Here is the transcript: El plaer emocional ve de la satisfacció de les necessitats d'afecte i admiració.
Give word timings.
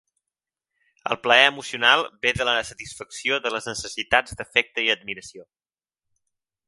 El 1.15 1.19
plaer 1.25 1.43
emocional 1.49 2.01
ve 2.25 2.33
de 2.39 2.47
la 2.49 2.55
satisfacció 2.69 3.39
de 3.45 3.51
les 3.57 3.69
necessitats 3.73 4.39
d'afecte 4.41 4.87
i 4.89 4.91
admiració. 4.95 5.47